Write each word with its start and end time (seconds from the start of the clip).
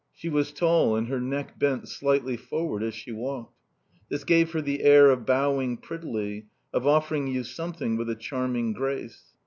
She 0.15 0.29
was 0.29 0.51
tall 0.51 0.95
and 0.95 1.07
her 1.09 1.19
neck 1.21 1.59
bent 1.59 1.87
slightly 1.87 2.35
forward 2.35 2.81
as 2.81 2.95
she 2.95 3.11
walked; 3.11 3.59
this 4.09 4.23
gave 4.23 4.51
her 4.53 4.59
the 4.59 4.81
air 4.81 5.11
of 5.11 5.27
bowing 5.27 5.77
prettily, 5.77 6.47
of 6.73 6.87
offering 6.87 7.27
you 7.27 7.43
something 7.43 7.97
with 7.97 8.09
a 8.09 8.15
charming 8.15 8.73
grace. 8.73 9.35